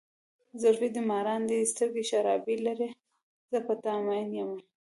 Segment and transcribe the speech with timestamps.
[0.61, 2.89] زلفې دې مارانو دي، سترګې شرابي لارې،
[3.51, 4.57] زه په ته ماين یمه.